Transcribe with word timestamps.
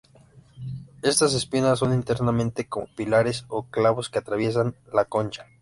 Estas 1.03 1.35
espinas 1.35 1.77
son 1.77 1.93
internamente 1.93 2.67
como 2.67 2.87
pilares 2.95 3.45
o 3.49 3.67
clavos 3.67 4.09
que 4.09 4.17
atraviesan 4.17 4.75
la 4.91 5.05
concha. 5.05 5.45